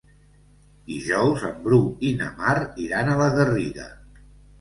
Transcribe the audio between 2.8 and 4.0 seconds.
iran a la Garriga.